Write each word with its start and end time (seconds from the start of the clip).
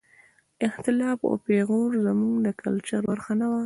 اختلاف 0.67 1.19
او 1.29 1.33
پېغور 1.45 1.91
زموږ 2.05 2.35
د 2.45 2.47
کلچر 2.61 3.01
برخه 3.09 3.31
نه 3.41 3.47
وه. 3.51 3.59